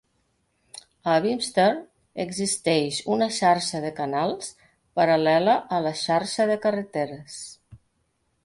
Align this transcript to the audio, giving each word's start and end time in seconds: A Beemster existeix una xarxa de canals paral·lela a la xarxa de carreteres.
A 1.11 1.17
Beemster 1.25 1.65
existeix 2.23 3.01
una 3.17 3.27
xarxa 3.37 3.83
de 3.85 3.93
canals 4.01 4.49
paral·lela 5.01 5.59
a 5.79 5.83
la 5.89 5.95
xarxa 6.01 6.49
de 6.55 6.61
carreteres. 6.65 7.39